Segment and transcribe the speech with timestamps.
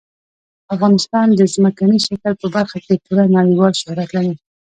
[0.73, 4.33] افغانستان د ځمکني شکل په برخه کې پوره نړیوال شهرت لري.